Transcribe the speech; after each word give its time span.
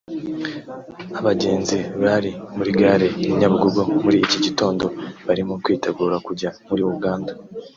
Abagenzi 1.19 1.77
bari 2.03 2.31
muri 2.55 2.71
gare 2.79 3.07
ya 3.27 3.33
Nyabugogo 3.39 3.81
muri 4.03 4.17
iki 4.25 4.37
gitondo 4.45 4.85
barimo 5.27 5.53
kwitegura 5.63 6.15
kujya 6.27 6.49
muri 6.67 6.81
Uganda 6.95 7.31